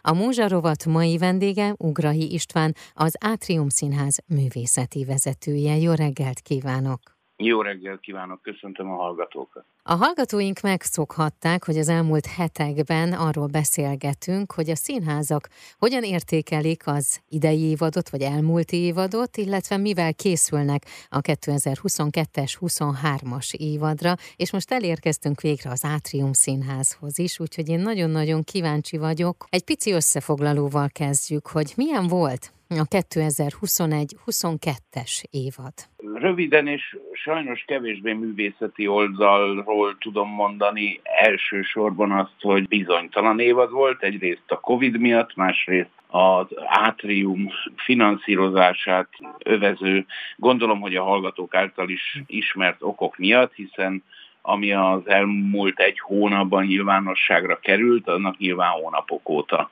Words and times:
A 0.00 0.12
Múzsarovat 0.12 0.84
mai 0.86 1.18
vendége 1.18 1.74
Ugrai 1.76 2.32
István, 2.32 2.74
az 2.92 3.14
Átrium 3.20 3.68
Színház 3.68 4.18
művészeti 4.26 5.04
vezetője. 5.04 5.76
Jó 5.76 5.92
reggelt 5.92 6.40
kívánok! 6.40 7.19
Jó 7.42 7.60
reggelt 7.62 8.00
kívánok, 8.00 8.42
köszöntöm 8.42 8.90
a 8.90 8.94
hallgatókat. 8.94 9.64
A 9.82 9.94
hallgatóink 9.94 10.60
megszokhatták, 10.60 11.64
hogy 11.64 11.78
az 11.78 11.88
elmúlt 11.88 12.26
hetekben 12.26 13.12
arról 13.12 13.46
beszélgetünk, 13.46 14.52
hogy 14.52 14.70
a 14.70 14.76
színházak 14.76 15.48
hogyan 15.78 16.02
értékelik 16.02 16.86
az 16.86 17.20
idei 17.28 17.60
évadot, 17.60 18.08
vagy 18.08 18.20
elmúlt 18.20 18.72
évadot, 18.72 19.36
illetve 19.36 19.76
mivel 19.76 20.14
készülnek 20.14 20.82
a 21.08 21.20
2022-es, 21.20 22.56
23-as 22.60 23.54
évadra, 23.54 24.14
és 24.36 24.52
most 24.52 24.72
elérkeztünk 24.72 25.40
végre 25.40 25.70
az 25.70 25.84
Átrium 25.84 26.32
Színházhoz 26.32 27.18
is, 27.18 27.40
úgyhogy 27.40 27.68
én 27.68 27.80
nagyon-nagyon 27.80 28.42
kíváncsi 28.42 28.96
vagyok. 28.96 29.46
Egy 29.48 29.64
pici 29.64 29.92
összefoglalóval 29.92 30.88
kezdjük, 30.92 31.46
hogy 31.46 31.72
milyen 31.76 32.06
volt 32.06 32.52
a 32.78 32.84
2021-22-es 32.84 35.22
évad? 35.30 35.72
Röviden 36.14 36.66
és 36.66 36.96
sajnos 37.12 37.64
kevésbé 37.66 38.12
művészeti 38.12 38.86
oldalról 38.86 39.96
tudom 39.98 40.28
mondani 40.28 41.00
elsősorban 41.02 42.12
azt, 42.12 42.34
hogy 42.40 42.68
bizonytalan 42.68 43.40
évad 43.40 43.70
volt, 43.70 44.02
egyrészt 44.02 44.50
a 44.50 44.60
Covid 44.60 44.98
miatt, 44.98 45.36
másrészt 45.36 45.90
az 46.06 46.46
átrium 46.66 47.48
finanszírozását 47.76 49.08
övező, 49.38 50.06
gondolom, 50.36 50.80
hogy 50.80 50.96
a 50.96 51.04
hallgatók 51.04 51.54
által 51.54 51.88
is 51.88 52.22
ismert 52.26 52.82
okok 52.82 53.16
miatt, 53.16 53.54
hiszen 53.54 54.02
ami 54.42 54.72
az 54.72 55.00
elmúlt 55.04 55.80
egy 55.80 55.98
hónapban 55.98 56.64
nyilvánosságra 56.64 57.58
került, 57.58 58.08
annak 58.08 58.38
nyilván 58.38 58.70
hónapok 58.70 59.28
óta 59.28 59.68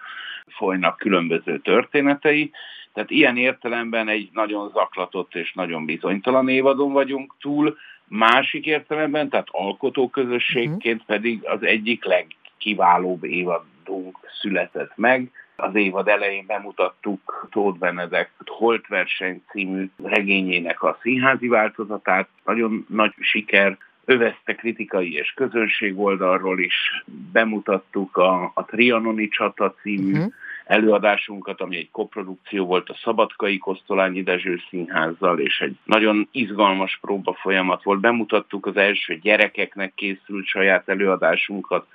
folynak 0.46 0.96
különböző 0.96 1.58
történetei. 1.58 2.50
Tehát 2.98 3.12
ilyen 3.12 3.36
értelemben 3.36 4.08
egy 4.08 4.28
nagyon 4.32 4.70
zaklatott 4.70 5.34
és 5.34 5.52
nagyon 5.52 5.84
bizonytalan 5.84 6.48
évadon 6.48 6.92
vagyunk 6.92 7.34
túl, 7.40 7.76
másik 8.04 8.66
értelemben, 8.66 9.28
tehát 9.28 9.46
alkotóközösségként 9.50 11.00
uh-huh. 11.00 11.16
pedig 11.16 11.44
az 11.44 11.62
egyik 11.62 12.04
legkiválóbb 12.04 13.24
évadunk 13.24 14.18
született 14.40 14.92
meg. 14.96 15.30
Az 15.56 15.74
évad 15.74 16.08
elején 16.08 16.46
bemutattuk 16.46 17.48
Tóth 17.50 17.78
Benedek 17.78 18.30
Holtverseny 18.46 19.42
című 19.50 19.90
regényének 20.02 20.82
a 20.82 20.98
színházi 21.02 21.48
változatát. 21.48 22.28
Nagyon 22.44 22.86
nagy 22.88 23.12
siker, 23.20 23.78
övezte 24.04 24.54
kritikai 24.54 25.14
és 25.14 25.32
közönség 25.36 25.98
oldalról 25.98 26.60
is. 26.60 27.04
Bemutattuk 27.32 28.16
a, 28.16 28.50
a 28.54 28.64
Trianoni 28.64 29.28
csata 29.28 29.74
című 29.82 30.12
uh-huh 30.12 30.32
előadásunkat, 30.68 31.60
ami 31.60 31.76
egy 31.76 31.90
koprodukció 31.90 32.66
volt 32.66 32.88
a 32.88 32.98
Szabadkai 33.02 33.58
Kosztolányi 33.58 34.22
Dezső 34.22 34.60
Színházzal, 34.68 35.38
és 35.38 35.60
egy 35.60 35.76
nagyon 35.84 36.28
izgalmas 36.30 36.98
próba 37.00 37.32
folyamat 37.32 37.82
volt. 37.82 38.00
Bemutattuk 38.00 38.66
az 38.66 38.76
első 38.76 39.18
gyerekeknek 39.18 39.92
készült 39.94 40.46
saját 40.46 40.88
előadásunkat, 40.88 41.86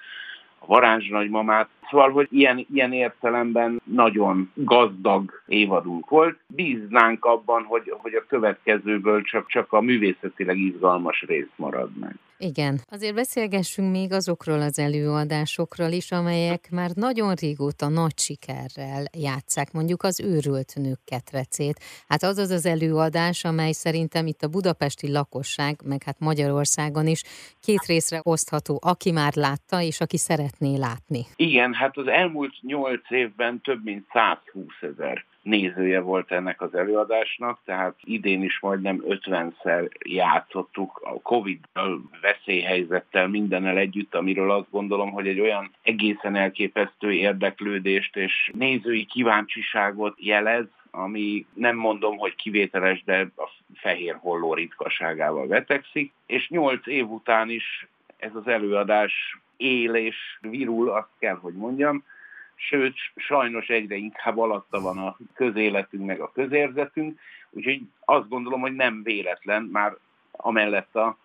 a 0.63 0.65
varázs 0.65 1.09
nagymamát. 1.09 1.69
Szóval, 1.89 2.11
hogy 2.11 2.27
ilyen, 2.31 2.65
ilyen 2.73 2.93
értelemben 2.93 3.81
nagyon 3.83 4.51
gazdag 4.53 5.43
évadunk 5.47 6.09
volt. 6.09 6.37
Bíznánk 6.47 7.25
abban, 7.25 7.63
hogy, 7.63 7.93
hogy 7.97 8.13
a 8.13 8.25
következőből 8.27 9.21
csak, 9.21 9.47
csak 9.47 9.73
a 9.73 9.81
művészetileg 9.81 10.57
izgalmas 10.57 11.21
rész 11.27 11.51
marad 11.55 11.89
meg. 11.99 12.15
Igen. 12.43 12.81
Azért 12.91 13.15
beszélgessünk 13.15 13.91
még 13.91 14.11
azokról 14.11 14.61
az 14.61 14.79
előadásokról 14.79 15.91
is, 15.91 16.11
amelyek 16.11 16.67
már 16.71 16.89
nagyon 16.93 17.33
régóta 17.33 17.87
nagy 17.87 18.19
sikerrel 18.19 19.03
játszák, 19.17 19.71
mondjuk 19.71 20.03
az 20.03 20.19
őrült 20.19 20.73
nők 20.75 20.99
ketrecét. 21.05 21.79
Hát 22.07 22.23
az 22.23 22.37
az 22.37 22.49
az 22.49 22.65
előadás, 22.65 23.43
amely 23.43 23.71
szerintem 23.71 24.27
itt 24.27 24.41
a 24.41 24.47
budapesti 24.47 25.11
lakosság, 25.11 25.75
meg 25.85 26.03
hát 26.03 26.19
Magyarországon 26.19 27.07
is 27.07 27.23
két 27.59 27.85
részre 27.85 28.19
osztható, 28.23 28.79
aki 28.81 29.11
már 29.11 29.33
látta, 29.35 29.81
és 29.81 30.01
aki 30.01 30.17
szeretné 30.53 30.77
látni. 30.77 31.25
Igen, 31.35 31.73
hát 31.73 31.97
az 31.97 32.07
elmúlt 32.07 32.53
nyolc 32.61 33.11
évben 33.11 33.61
több 33.61 33.83
mint 33.83 34.05
120 34.13 34.65
ezer 34.81 35.25
nézője 35.41 35.99
volt 35.99 36.31
ennek 36.31 36.61
az 36.61 36.75
előadásnak, 36.75 37.59
tehát 37.65 37.95
idén 38.03 38.43
is 38.43 38.59
majdnem 38.59 39.03
50-szer 39.07 39.89
játszottuk 40.05 41.01
a 41.03 41.21
Covid-dal, 41.21 42.01
veszélyhelyzettel, 42.21 43.27
mindennel 43.27 43.77
együtt, 43.77 44.15
amiről 44.15 44.51
azt 44.51 44.69
gondolom, 44.69 45.11
hogy 45.11 45.27
egy 45.27 45.39
olyan 45.39 45.71
egészen 45.81 46.35
elképesztő 46.35 47.11
érdeklődést 47.11 48.15
és 48.15 48.51
nézői 48.53 49.05
kíváncsiságot 49.05 50.15
jelez, 50.17 50.65
ami 50.91 51.45
nem 51.53 51.75
mondom, 51.75 52.17
hogy 52.17 52.35
kivételes, 52.35 53.03
de 53.03 53.31
a 53.35 53.49
fehér 53.73 54.15
holló 54.19 54.53
ritkaságával 54.53 55.47
vetekszik, 55.47 56.11
és 56.25 56.49
nyolc 56.49 56.87
év 56.87 57.09
után 57.09 57.49
is 57.49 57.87
ez 58.17 58.35
az 58.35 58.47
előadás 58.47 59.37
él 59.57 59.95
és 59.95 60.15
virul, 60.41 60.89
azt 60.89 61.09
kell, 61.19 61.35
hogy 61.35 61.53
mondjam, 61.53 62.03
sőt, 62.55 62.95
sajnos 63.15 63.67
egyre 63.67 63.95
inkább 63.95 64.37
alatta 64.37 64.81
van 64.81 64.97
a 64.97 65.17
közéletünk, 65.33 66.05
meg 66.05 66.19
a 66.19 66.31
közérzetünk, 66.31 67.19
úgyhogy 67.49 67.81
azt 68.05 68.29
gondolom, 68.29 68.61
hogy 68.61 68.75
nem 68.75 69.03
véletlen, 69.03 69.63
már 69.63 69.97
amellett 70.31 70.95
a 70.95 71.17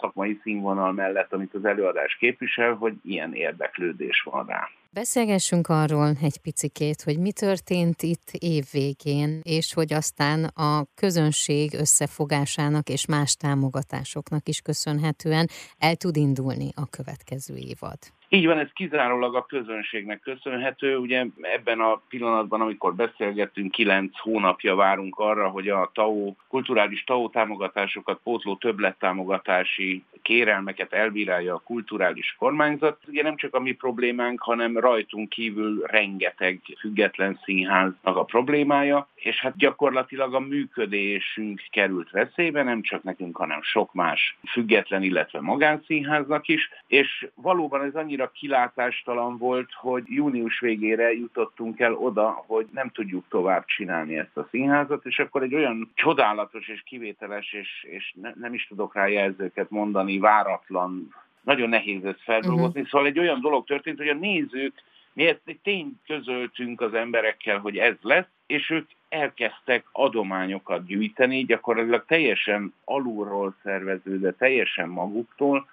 szakmai 0.00 0.40
színvonal 0.42 0.92
mellett, 0.92 1.32
amit 1.32 1.54
az 1.54 1.64
előadás 1.64 2.16
képvisel, 2.16 2.74
hogy 2.74 2.94
ilyen 3.02 3.34
érdeklődés 3.34 4.22
van 4.30 4.46
rá. 4.46 4.68
Beszélgessünk 4.90 5.68
arról 5.68 6.12
egy 6.22 6.38
picikét, 6.38 7.02
hogy 7.02 7.18
mi 7.18 7.32
történt 7.32 8.02
itt 8.02 8.30
évvégén, 8.38 9.40
és 9.42 9.74
hogy 9.74 9.92
aztán 9.92 10.44
a 10.44 10.84
közönség 10.94 11.74
összefogásának 11.74 12.88
és 12.88 13.06
más 13.06 13.36
támogatásoknak 13.36 14.48
is 14.48 14.60
köszönhetően 14.60 15.48
el 15.78 15.96
tud 15.96 16.16
indulni 16.16 16.68
a 16.74 16.86
következő 16.86 17.54
évad. 17.56 17.98
Így 18.34 18.46
van, 18.46 18.58
ez 18.58 18.68
kizárólag 18.72 19.34
a 19.34 19.46
közönségnek 19.46 20.20
köszönhető. 20.20 20.96
Ugye 20.96 21.26
ebben 21.40 21.80
a 21.80 22.00
pillanatban, 22.08 22.60
amikor 22.60 22.94
beszélgettünk, 22.94 23.70
kilenc 23.70 24.18
hónapja 24.18 24.74
várunk 24.74 25.18
arra, 25.18 25.48
hogy 25.48 25.68
a 25.68 25.90
TAO, 25.94 26.34
kulturális 26.48 27.04
TAO 27.04 27.28
támogatásokat, 27.28 28.20
pótló 28.22 28.56
többlettámogatási 28.56 30.04
kérelmeket 30.22 30.92
elbírálja 30.92 31.54
a 31.54 31.62
kulturális 31.64 32.34
kormányzat. 32.38 32.98
Ugye 33.06 33.22
nem 33.22 33.36
csak 33.36 33.54
a 33.54 33.60
mi 33.60 33.72
problémánk, 33.72 34.40
hanem 34.40 34.78
rajtunk 34.78 35.28
kívül 35.28 35.82
rengeteg 35.86 36.60
független 36.78 37.40
színháznak 37.44 38.16
a 38.16 38.24
problémája, 38.24 39.08
és 39.14 39.40
hát 39.40 39.56
gyakorlatilag 39.56 40.34
a 40.34 40.40
működésünk 40.40 41.62
került 41.70 42.10
veszélybe, 42.10 42.62
nem 42.62 42.82
csak 42.82 43.02
nekünk, 43.02 43.36
hanem 43.36 43.62
sok 43.62 43.92
más 43.92 44.36
független, 44.50 45.02
illetve 45.02 45.40
magánszínháznak 45.40 46.48
is, 46.48 46.70
és 46.86 47.26
valóban 47.34 47.82
ez 47.82 47.94
annyira 47.94 48.23
kilátástalan 48.32 49.38
volt, 49.38 49.72
hogy 49.72 50.02
június 50.06 50.60
végére 50.60 51.12
jutottunk 51.12 51.80
el 51.80 51.94
oda, 51.94 52.44
hogy 52.46 52.66
nem 52.72 52.88
tudjuk 52.88 53.24
tovább 53.28 53.64
csinálni 53.64 54.18
ezt 54.18 54.36
a 54.36 54.46
színházat, 54.50 55.06
és 55.06 55.18
akkor 55.18 55.42
egy 55.42 55.54
olyan 55.54 55.90
csodálatos 55.94 56.68
és 56.68 56.82
kivételes, 56.82 57.52
és, 57.52 57.86
és 57.90 58.14
ne, 58.20 58.32
nem 58.34 58.54
is 58.54 58.66
tudok 58.66 58.94
rá 58.94 59.06
jelzőket 59.06 59.70
mondani, 59.70 60.18
váratlan, 60.18 61.14
nagyon 61.40 61.68
nehéz 61.68 62.04
ezt 62.04 62.22
feldolgozni, 62.22 62.66
uh-huh. 62.66 62.86
szóval 62.86 63.06
egy 63.06 63.18
olyan 63.18 63.40
dolog 63.40 63.64
történt, 63.64 63.98
hogy 63.98 64.08
a 64.08 64.14
nézők 64.14 64.82
mi 65.14 65.26
ezt 65.26 65.40
egy 65.44 65.58
tényt 65.62 65.98
közöltünk 66.06 66.80
az 66.80 66.94
emberekkel, 66.94 67.58
hogy 67.58 67.78
ez 67.78 67.94
lesz, 68.00 68.26
és 68.46 68.70
ők 68.70 68.88
elkezdtek 69.08 69.84
adományokat 69.92 70.86
gyűjteni, 70.86 71.44
gyakorlatilag 71.44 72.04
teljesen 72.06 72.74
alulról 72.84 73.54
szerveződve, 73.62 74.32
teljesen 74.32 74.88
maguktól, 74.88 75.68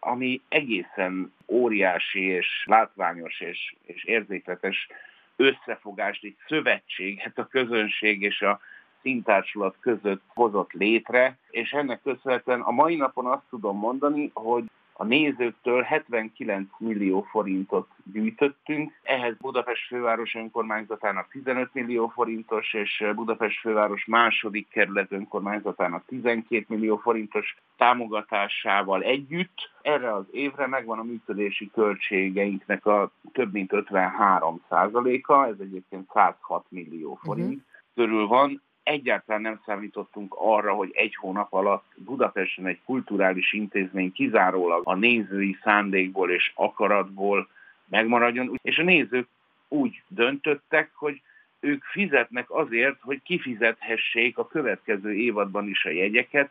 ami 0.00 0.40
egészen 0.48 1.32
óriási 1.46 2.26
és 2.26 2.64
látványos 2.66 3.40
és, 3.40 3.74
és 3.86 4.04
érzékletes 4.04 4.88
összefogást, 5.36 6.24
egy 6.24 6.36
szövetséget 6.46 7.38
a 7.38 7.46
közönség 7.46 8.22
és 8.22 8.42
a 8.42 8.60
szintársulat 9.02 9.76
között 9.80 10.22
hozott 10.26 10.72
létre, 10.72 11.36
és 11.50 11.70
ennek 11.70 12.02
köszönhetően 12.02 12.60
a 12.60 12.70
mai 12.70 12.96
napon 12.96 13.26
azt 13.26 13.48
tudom 13.50 13.78
mondani, 13.78 14.30
hogy 14.34 14.64
a 15.00 15.04
nézőktől 15.04 15.82
79 15.82 16.68
millió 16.78 17.22
forintot 17.22 17.88
gyűjtöttünk, 18.12 18.92
ehhez 19.02 19.36
Budapest 19.36 19.86
főváros 19.86 20.34
önkormányzatának 20.34 21.28
15 21.30 21.74
millió 21.74 22.08
forintos, 22.08 22.74
és 22.74 23.04
Budapest 23.14 23.60
főváros 23.60 24.04
második 24.04 24.68
kerület 24.68 25.12
önkormányzatának 25.12 26.04
12 26.06 26.64
millió 26.68 26.96
forintos 26.96 27.56
támogatásával 27.76 29.02
együtt. 29.02 29.70
Erre 29.82 30.14
az 30.14 30.24
évre 30.30 30.66
megvan 30.66 30.98
a 30.98 31.02
működési 31.02 31.70
költségeinknek 31.74 32.86
a 32.86 33.10
több 33.32 33.52
mint 33.52 33.72
53 33.72 34.62
százaléka, 34.68 35.46
ez 35.46 35.56
egyébként 35.60 36.10
106 36.12 36.64
millió 36.68 37.18
forint. 37.22 37.48
Uh-huh 37.48 37.66
körül 37.98 38.26
van, 38.26 38.62
egyáltalán 38.88 39.40
nem 39.40 39.60
számítottunk 39.66 40.34
arra, 40.38 40.72
hogy 40.72 40.90
egy 40.92 41.14
hónap 41.14 41.52
alatt 41.52 41.84
Budapesten 41.96 42.66
egy 42.66 42.80
kulturális 42.84 43.52
intézmény 43.52 44.12
kizárólag 44.12 44.82
a 44.84 44.94
nézői 44.94 45.58
szándékból 45.62 46.30
és 46.30 46.52
akaratból 46.54 47.48
megmaradjon, 47.88 48.58
és 48.62 48.78
a 48.78 48.82
nézők 48.82 49.28
úgy 49.68 50.02
döntöttek, 50.06 50.90
hogy 50.94 51.20
ők 51.60 51.84
fizetnek 51.84 52.50
azért, 52.50 52.96
hogy 53.00 53.22
kifizethessék 53.22 54.38
a 54.38 54.46
következő 54.46 55.14
évadban 55.14 55.68
is 55.68 55.84
a 55.84 55.90
jegyeket. 55.90 56.50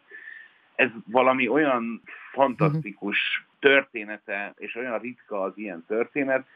Ez 0.76 0.90
valami 1.06 1.48
olyan 1.48 2.02
fantasztikus 2.32 3.46
története, 3.60 4.54
és 4.58 4.76
olyan 4.76 5.00
ritka 5.00 5.42
az 5.42 5.52
ilyen 5.56 5.86
történet, 5.88 6.48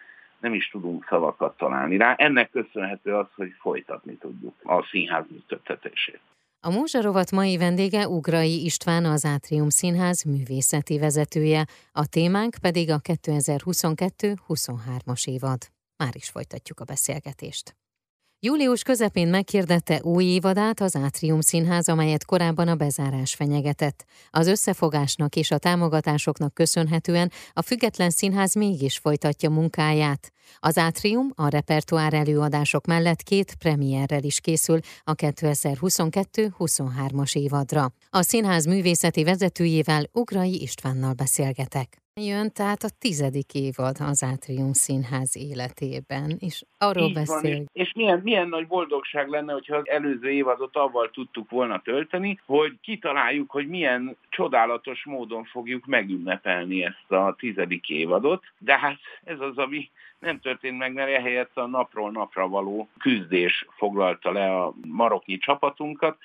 nem 0.41 0.53
is 0.53 0.69
tudunk 0.69 1.05
szavakat 1.09 1.57
találni 1.57 1.97
rá. 1.97 2.13
Ennek 2.17 2.49
köszönhető 2.49 3.15
az, 3.15 3.27
hogy 3.35 3.51
folytatni 3.59 4.17
tudjuk 4.17 4.53
a 4.63 4.87
színház 4.91 5.25
működtetését. 5.29 6.19
A 6.63 6.69
Mózsarovat 6.69 7.31
mai 7.31 7.57
vendége 7.57 8.07
Ugrai 8.07 8.63
István, 8.63 9.05
az 9.05 9.25
Átrium 9.25 9.69
Színház 9.69 10.23
művészeti 10.23 10.99
vezetője, 10.99 11.65
a 11.91 12.07
témánk 12.07 12.55
pedig 12.61 12.91
a 12.91 12.99
2022-23-as 12.99 15.29
évad. 15.29 15.57
Már 15.97 16.15
is 16.15 16.29
folytatjuk 16.29 16.79
a 16.79 16.83
beszélgetést. 16.83 17.75
Július 18.43 18.83
közepén 18.83 19.27
meghirdette 19.27 19.99
új 20.03 20.23
évadát 20.23 20.79
az 20.79 20.95
Átrium 20.95 21.41
Színház, 21.41 21.89
amelyet 21.89 22.25
korábban 22.25 22.67
a 22.67 22.75
bezárás 22.75 23.33
fenyegetett. 23.33 24.05
Az 24.29 24.47
összefogásnak 24.47 25.35
és 25.35 25.51
a 25.51 25.57
támogatásoknak 25.57 26.53
köszönhetően 26.53 27.31
a 27.53 27.61
Független 27.61 28.09
Színház 28.09 28.55
mégis 28.55 28.97
folytatja 28.97 29.49
munkáját. 29.49 30.31
Az 30.59 30.77
Átrium 30.77 31.31
a 31.35 31.47
repertoár 31.47 32.13
előadások 32.13 32.85
mellett 32.85 33.21
két 33.21 33.55
premierrel 33.55 34.23
is 34.23 34.39
készül 34.39 34.79
a 35.03 35.15
2022-23-as 35.15 37.37
évadra. 37.37 37.93
A 38.09 38.21
színház 38.21 38.65
művészeti 38.65 39.23
vezetőjével 39.23 40.09
Ugrai 40.11 40.61
Istvánnal 40.61 41.13
beszélgetek. 41.13 42.00
Jön 42.19 42.51
tehát 42.51 42.83
a 42.83 42.89
tizedik 42.99 43.53
évad 43.53 43.95
az 43.99 44.23
Átrium 44.23 44.73
Színház 44.73 45.37
életében, 45.37 46.37
és 46.39 46.63
arról 46.77 47.07
Így 47.07 47.13
beszél. 47.13 47.55
Van, 47.55 47.69
és 47.73 47.93
milyen, 47.93 48.19
milyen 48.23 48.47
nagy 48.47 48.67
boldogság 48.67 49.27
lenne, 49.27 49.53
hogyha 49.53 49.75
az 49.75 49.89
előző 49.89 50.29
évadot 50.29 50.75
avval 50.75 51.09
tudtuk 51.09 51.49
volna 51.49 51.81
tölteni, 51.81 52.39
hogy 52.45 52.79
kitaláljuk, 52.81 53.51
hogy 53.51 53.67
milyen 53.67 54.17
csodálatos 54.29 55.05
módon 55.05 55.43
fogjuk 55.43 55.85
megünnepelni 55.85 56.83
ezt 56.83 57.11
a 57.11 57.35
tizedik 57.37 57.89
évadot, 57.89 58.43
de 58.57 58.79
hát 58.79 58.99
ez 59.23 59.39
az, 59.39 59.57
ami 59.57 59.89
nem 60.19 60.39
történt 60.39 60.77
meg, 60.77 60.93
mert 60.93 61.11
ehelyett 61.11 61.57
a 61.57 61.65
napról 61.65 62.11
napra 62.11 62.47
való 62.47 62.89
küzdés 62.97 63.65
foglalta 63.77 64.31
le 64.31 64.55
a 64.55 64.73
maroknyi 64.87 65.37
csapatunkat, 65.37 66.17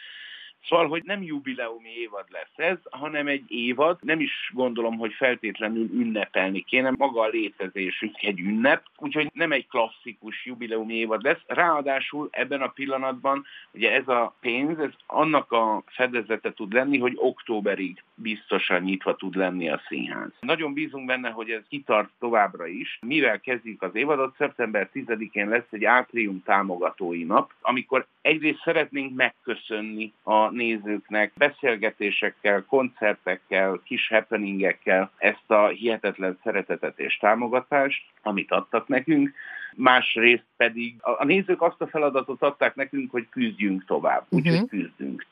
Szóval, 0.68 0.88
hogy 0.88 1.02
nem 1.04 1.22
jubileumi 1.22 1.90
évad 1.98 2.24
lesz 2.28 2.68
ez, 2.68 2.78
hanem 2.90 3.26
egy 3.26 3.44
évad, 3.48 3.98
nem 4.02 4.20
is 4.20 4.50
gondolom, 4.54 4.98
hogy 4.98 5.12
feltétlenül 5.12 5.88
ünnepelni 5.92 6.60
kéne, 6.60 6.90
maga 6.96 7.20
a 7.20 7.28
létezésük 7.28 8.22
egy 8.22 8.40
ünnep, 8.40 8.82
úgyhogy 8.98 9.30
nem 9.34 9.52
egy 9.52 9.66
klasszikus 9.68 10.44
jubileumi 10.44 10.94
évad 10.94 11.22
lesz. 11.22 11.40
Ráadásul 11.46 12.28
ebben 12.30 12.62
a 12.62 12.68
pillanatban 12.68 13.44
ugye 13.72 13.92
ez 13.92 14.08
a 14.08 14.34
pénz, 14.40 14.78
ez 14.78 14.90
annak 15.06 15.52
a 15.52 15.82
fedezete 15.86 16.52
tud 16.52 16.72
lenni, 16.72 16.98
hogy 16.98 17.12
októberig 17.16 18.02
biztosan 18.14 18.82
nyitva 18.82 19.14
tud 19.14 19.34
lenni 19.34 19.68
a 19.68 19.82
színház. 19.88 20.30
Nagyon 20.40 20.72
bízunk 20.72 21.06
benne, 21.06 21.30
hogy 21.30 21.50
ez 21.50 21.62
kitart 21.68 22.10
továbbra 22.18 22.66
is. 22.66 22.98
Mivel 23.00 23.40
kezdjük 23.40 23.82
az 23.82 23.94
évadot, 23.94 24.34
szeptember 24.38 24.88
10-én 24.94 25.48
lesz 25.48 25.70
egy 25.70 25.84
átrium 25.84 26.42
támogatói 26.42 27.24
nap, 27.24 27.52
amikor 27.60 28.06
egyrészt 28.20 28.62
szeretnénk 28.62 29.14
megköszönni 29.14 30.12
a 30.22 30.50
nézőknek 30.56 31.32
beszélgetésekkel, 31.36 32.64
koncertekkel, 32.68 33.80
kis 33.84 34.08
happeningekkel 34.08 35.10
ezt 35.16 35.50
a 35.50 35.66
hihetetlen 35.66 36.38
szeretetet 36.42 36.98
és 36.98 37.16
támogatást, 37.16 38.04
amit 38.22 38.52
adtak 38.52 38.88
nekünk. 38.88 39.32
Másrészt 39.76 40.46
pedig 40.56 40.94
a 41.00 41.24
nézők 41.24 41.62
azt 41.62 41.80
a 41.80 41.86
feladatot 41.86 42.42
adták 42.42 42.74
nekünk, 42.74 43.10
hogy 43.10 43.28
küzdjünk 43.28 43.84
tovább, 43.84 44.26
úgyhogy 44.28 44.52
uh-huh. 44.52 44.68
küzdünk. 44.68 45.26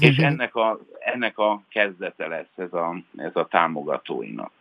És 0.00 0.16
ennek 0.16 0.54
a, 0.54 0.78
ennek 0.98 1.38
a 1.38 1.62
kezdete 1.68 2.26
lesz 2.26 2.52
ez 2.56 2.72
a, 2.72 2.96
ez 3.16 3.36
a 3.36 3.46
támogatóinak. 3.46 4.52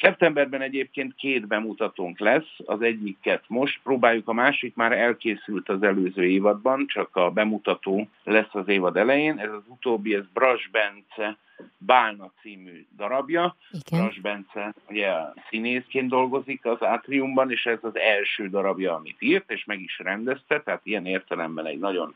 Szeptemberben 0.00 0.60
egyébként 0.60 1.14
két 1.14 1.46
bemutatónk 1.46 2.18
lesz, 2.18 2.56
az 2.64 2.82
egyiket 2.82 3.44
most 3.46 3.80
próbáljuk, 3.82 4.28
a 4.28 4.32
másik 4.32 4.74
már 4.74 4.92
elkészült 4.92 5.68
az 5.68 5.82
előző 5.82 6.24
évadban, 6.24 6.86
csak 6.86 7.16
a 7.16 7.30
bemutató 7.30 8.08
lesz 8.24 8.54
az 8.54 8.68
évad 8.68 8.96
elején. 8.96 9.38
Ez 9.38 9.50
az 9.50 9.62
utóbbi, 9.66 10.14
ez 10.14 10.24
Bras 10.32 10.68
Bence 10.72 11.36
Bálna 11.78 12.32
című 12.40 12.86
darabja. 12.96 13.56
Igen. 13.70 14.12
Bence 14.22 14.74
ugye 14.88 15.12
színészként 15.48 16.08
dolgozik 16.08 16.64
az 16.64 16.82
átriumban, 16.82 17.50
és 17.50 17.66
ez 17.66 17.78
az 17.82 17.96
első 17.96 18.48
darabja, 18.48 18.94
amit 18.94 19.22
írt, 19.22 19.50
és 19.50 19.64
meg 19.64 19.80
is 19.80 19.98
rendezte, 19.98 20.60
tehát 20.62 20.80
ilyen 20.84 21.06
értelemben 21.06 21.66
egy 21.66 21.78
nagyon 21.78 22.14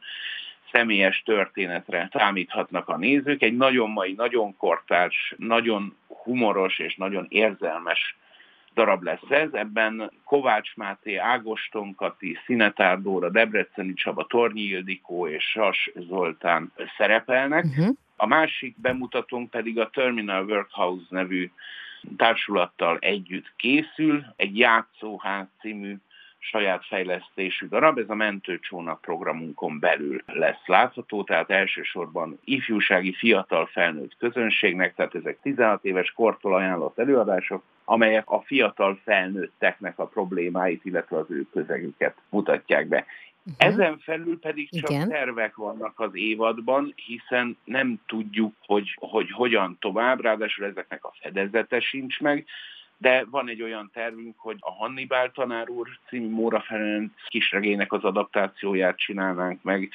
személyes 0.74 1.22
történetre 1.24 2.08
számíthatnak 2.12 2.88
a 2.88 2.96
nézők. 2.96 3.42
Egy 3.42 3.56
nagyon 3.56 3.90
mai, 3.90 4.12
nagyon 4.12 4.56
kortárs, 4.56 5.34
nagyon 5.36 5.96
humoros 6.06 6.78
és 6.78 6.94
nagyon 6.96 7.26
érzelmes 7.28 8.16
darab 8.74 9.02
lesz 9.02 9.30
ez. 9.30 9.52
Ebben 9.52 10.10
Kovács 10.24 10.76
Máté, 10.76 11.16
Ágoston 11.16 11.94
Kati, 11.94 12.38
Szinetár 12.44 13.00
Dóra, 13.00 13.30
Debreceni 13.30 13.94
Csaba, 13.94 14.24
Tornyi 14.24 14.60
Ildikó 14.60 15.28
és 15.28 15.44
Sas 15.44 15.90
Zoltán 15.94 16.72
szerepelnek. 16.96 17.64
Uh-huh. 17.64 17.96
A 18.16 18.26
másik 18.26 18.80
bemutatónk 18.80 19.50
pedig 19.50 19.78
a 19.78 19.90
Terminal 19.90 20.44
Workhouse 20.44 21.06
nevű 21.08 21.50
társulattal 22.16 22.98
együtt 23.00 23.52
készül, 23.56 24.24
egy 24.36 24.58
játszóház 24.58 25.46
című 25.60 25.96
saját 26.44 26.86
fejlesztésű 26.86 27.66
darab, 27.68 27.98
ez 27.98 28.08
a 28.08 28.14
mentőcsónak 28.14 29.00
programunkon 29.00 29.78
belül 29.78 30.22
lesz 30.26 30.66
látható, 30.66 31.22
tehát 31.22 31.50
elsősorban 31.50 32.38
ifjúsági 32.44 33.12
fiatal 33.12 33.66
felnőtt 33.66 34.16
közönségnek, 34.18 34.94
tehát 34.94 35.14
ezek 35.14 35.38
16 35.42 35.84
éves 35.84 36.12
kortól 36.12 36.54
ajánlott 36.54 36.98
előadások, 36.98 37.62
amelyek 37.84 38.30
a 38.30 38.40
fiatal 38.40 39.00
felnőtteknek 39.04 39.98
a 39.98 40.06
problémáit, 40.06 40.84
illetve 40.84 41.16
az 41.16 41.30
ő 41.30 41.46
közegüket 41.52 42.14
mutatják 42.28 42.88
be. 42.88 43.04
Uh-huh. 43.46 43.66
Ezen 43.66 43.98
felül 43.98 44.38
pedig 44.38 44.80
csak 44.80 44.90
Igen. 44.90 45.08
tervek 45.08 45.56
vannak 45.56 46.00
az 46.00 46.10
évadban, 46.12 46.92
hiszen 47.06 47.56
nem 47.64 48.00
tudjuk, 48.06 48.54
hogy, 48.66 48.96
hogy 49.00 49.30
hogyan 49.30 49.76
tovább, 49.80 50.20
ráadásul 50.20 50.64
ezeknek 50.64 51.04
a 51.04 51.12
fedezete 51.20 51.80
sincs 51.80 52.20
meg, 52.20 52.46
de 52.96 53.24
van 53.30 53.48
egy 53.48 53.62
olyan 53.62 53.90
tervünk, 53.92 54.38
hogy 54.38 54.56
a 54.60 54.70
Hannibal 54.70 55.30
tanár 55.30 55.68
úr 55.68 55.88
című 56.08 56.28
Móra 56.28 56.60
Ferenc 56.60 57.12
kisregének 57.28 57.92
az 57.92 58.04
adaptációját 58.04 58.98
csinálnánk 58.98 59.62
meg. 59.62 59.90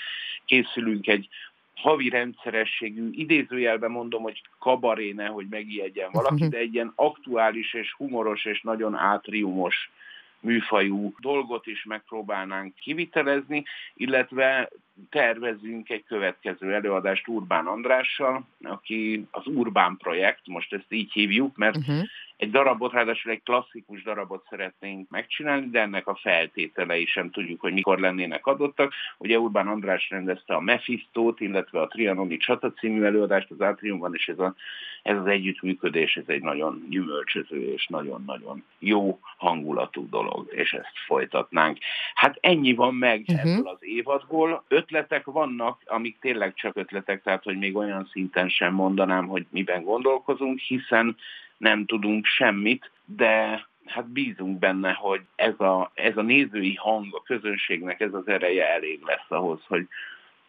Készülünk 0.46 1.08
egy 1.08 1.30
havi 1.76 2.10
rendszerességű, 2.10 3.10
idézőjelben 3.12 3.92
mondom, 3.92 4.22
hogy 4.22 4.42
kabaréne, 4.60 5.26
hogy 5.26 5.48
megijedjen 5.50 6.10
valaki, 6.12 6.48
de 6.48 6.58
egy 6.58 6.74
ilyen 6.74 6.92
aktuális 6.96 7.74
és 7.74 7.94
humoros 7.94 8.46
és 8.46 8.62
nagyon 8.62 8.96
átriumos 8.96 9.92
műfajú 10.40 11.14
dolgot 11.20 11.68
is 11.68 11.84
megpróbálnánk 11.84 12.76
kivitelezni, 12.76 13.64
illetve 13.94 14.70
tervezünk 15.10 15.90
egy 15.90 16.04
következő 16.04 16.74
előadást 16.74 17.28
Urbán 17.28 17.66
Andrással, 17.66 18.48
aki 18.64 19.28
az 19.32 19.48
Urbán 19.48 19.98
projekt, 19.98 20.48
most 20.48 20.74
ezt 20.74 20.92
így 20.92 21.12
hívjuk, 21.12 21.58
mert 21.58 21.78
uh-huh 21.78 22.04
egy 22.40 22.52
darabot, 22.52 22.92
ráadásul 22.92 23.32
egy 23.32 23.44
klasszikus 23.44 24.04
darabot 24.04 24.46
szeretnénk 24.50 25.10
megcsinálni, 25.10 25.70
de 25.70 25.80
ennek 25.80 26.08
a 26.08 26.16
feltételei 26.22 27.06
sem 27.06 27.32
tudjuk, 27.32 27.62
hogy 27.62 27.74
mikor 27.74 28.00
lennének 28.00 28.46
adottak. 28.46 28.94
Ugye 29.18 29.40
Urbán 29.40 29.68
András 29.68 30.10
rendezte 30.10 30.54
a 30.54 30.60
Mephistót, 30.60 31.40
illetve 31.40 31.82
a 31.82 31.88
Trianoni 31.88 32.38
Csata 32.38 32.74
című 32.74 33.04
előadást 33.04 33.52
az 33.52 33.62
Átriumban, 33.62 34.16
és 34.16 34.28
ez, 34.28 34.40
a, 34.40 34.56
ez 35.02 35.18
az 35.18 35.26
együttműködés, 35.26 36.16
ez 36.16 36.24
egy 36.28 36.42
nagyon 36.42 36.86
gyümölcsöző 36.90 37.74
és 37.74 37.88
nagyon-nagyon 37.88 38.64
jó 38.80 39.20
hangulatú 39.38 40.10
dolog, 40.10 40.48
és 40.52 40.74
ezt 40.74 40.98
folytatnánk. 41.06 41.78
Hát 42.14 42.38
ennyi 42.42 42.74
van 42.74 42.96
meg 42.96 43.26
uh-huh. 43.28 43.52
ebből 43.52 43.68
az 43.68 43.80
évadból. 43.80 44.64
Ötletek 44.90 45.26
vannak, 45.26 45.82
amik 45.86 46.20
tényleg 46.20 46.54
csak 46.54 46.76
ötletek, 46.76 47.24
tehát 47.24 47.44
hogy 47.44 47.58
még 47.58 47.76
olyan 47.76 48.10
szinten 48.12 48.50
sem 48.50 48.74
mondanám, 48.74 49.28
hogy 49.28 49.46
miben 49.50 49.84
gondolkozunk, 49.84 50.60
hiszen 50.60 51.18
nem 51.58 51.86
tudunk 51.86 52.26
semmit, 52.26 52.92
de 53.06 53.66
hát 53.86 54.08
bízunk 54.12 54.60
benne, 54.60 54.92
hogy 54.92 55.22
ez 55.36 55.60
a, 55.60 55.92
ez 55.94 56.18
a 56.18 56.22
nézői 56.22 56.76
hang 56.76 57.16
a 57.16 57.24
közönségnek, 57.24 58.00
ez 58.00 58.14
az 58.14 58.28
ereje 58.28 58.74
elég 58.74 59.02
lesz 59.06 59.26
ahhoz, 59.32 59.60
hogy, 59.68 59.88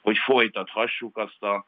hogy 0.03 0.19
folytathassuk 0.19 1.17
azt 1.17 1.43
a 1.43 1.65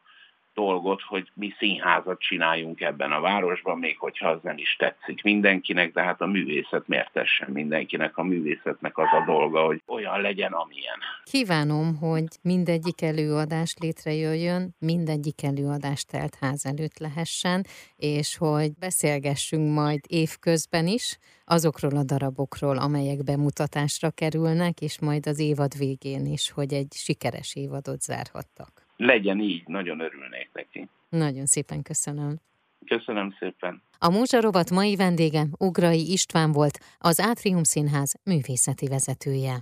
dolgot, 0.53 1.01
hogy 1.01 1.31
mi 1.33 1.53
színházat 1.57 2.19
csináljunk 2.19 2.81
ebben 2.81 3.11
a 3.11 3.19
városban, 3.19 3.79
még 3.79 3.97
hogyha 3.97 4.29
az 4.29 4.39
nem 4.41 4.57
is 4.57 4.75
tetszik 4.75 5.23
mindenkinek, 5.23 5.93
de 5.93 6.01
hát 6.01 6.21
a 6.21 6.25
művészet 6.25 6.87
miért 6.87 7.11
tessen 7.11 7.51
mindenkinek? 7.51 8.17
A 8.17 8.23
művészetnek 8.23 8.97
az 8.97 9.07
a 9.11 9.23
dolga, 9.25 9.65
hogy 9.65 9.81
olyan 9.87 10.21
legyen, 10.21 10.51
amilyen. 10.51 10.97
Kívánom, 11.23 11.97
hogy 11.97 12.27
mindegyik 12.41 13.01
előadás 13.01 13.75
létrejöjjön, 13.79 14.75
mindegyik 14.79 15.43
előadás 15.43 16.05
telt 16.05 16.37
ház 16.39 16.65
előtt 16.65 16.97
lehessen, 16.97 17.65
és 17.95 18.37
hogy 18.37 18.71
beszélgessünk 18.79 19.73
majd 19.73 19.99
évközben 20.07 20.87
is 20.87 21.17
azokról 21.45 21.95
a 21.97 22.03
darabokról, 22.03 22.77
amelyek 22.77 23.23
bemutatásra 23.23 24.09
kerülnek, 24.11 24.81
és 24.81 24.99
majd 24.99 25.27
az 25.27 25.39
évad 25.39 25.77
végén 25.77 26.25
is, 26.25 26.51
hogy 26.51 26.73
egy 26.73 26.93
sikeres 26.93 27.55
évadot 27.55 28.01
zárhattak 28.01 28.82
legyen 29.05 29.39
így, 29.39 29.63
nagyon 29.67 29.99
örülnék 29.99 30.49
neki. 30.53 30.87
Nagyon 31.09 31.45
szépen 31.45 31.81
köszönöm. 31.81 32.39
Köszönöm 32.85 33.35
szépen. 33.39 33.81
A 33.99 34.09
Múzsa 34.09 34.41
Rovat 34.41 34.69
mai 34.71 34.95
vendége 34.95 35.43
Ugrai 35.57 36.11
István 36.11 36.51
volt, 36.51 36.79
az 36.97 37.19
Átrium 37.19 37.63
Színház 37.63 38.13
művészeti 38.23 38.87
vezetője. 38.87 39.55